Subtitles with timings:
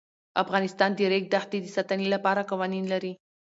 [0.43, 3.13] افغانستان د د ریګ دښتې د ساتنې لپاره قوانین لري.